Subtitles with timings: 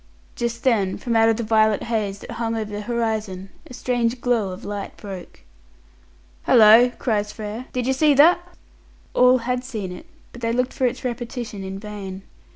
[0.35, 4.19] Just then, from out of the violet haze that hung over the horizon, a strange
[4.19, 5.41] glow of light broke.
[6.41, 8.39] "Hallo," cries Frere, "did you see that?"
[9.13, 12.23] All had seen it, but they looked for its repetition in vain.